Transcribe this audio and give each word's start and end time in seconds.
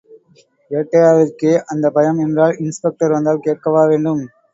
ஏட்டய்யாவிற்கே 0.71 1.51
அந்தப் 1.65 1.93
பயம் 1.93 2.21
என்றால், 2.21 2.55
இன்ஸ்பெக்டர் 2.59 3.15
வந்தால் 3.15 3.45
கேட்கவா 3.45 3.83
வேண்டும்? 3.85 4.23